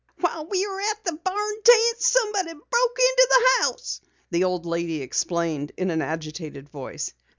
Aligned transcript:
"While 0.19 0.47
we 0.47 0.65
were 0.65 0.81
at 0.81 1.03
the 1.05 1.11
barn 1.11 1.53
dance 1.63 2.07
someone 2.07 2.45
broke 2.45 2.97
into 2.99 3.27
the 3.29 3.47
house," 3.63 4.01
the 4.31 4.45
old 4.45 4.65
lady 4.65 4.99
explained 5.03 5.73
in 5.77 5.91
an 5.91 6.01
agitated 6.01 6.69
voice. 6.69 7.13